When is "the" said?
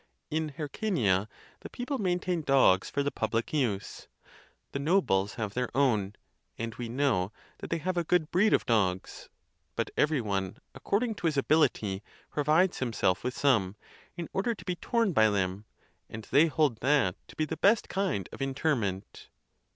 1.59-1.69, 3.03-3.11, 4.71-4.79, 12.33-12.33, 17.45-17.57